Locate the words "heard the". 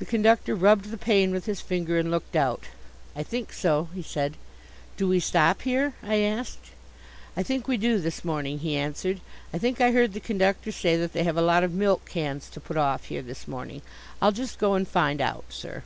9.92-10.18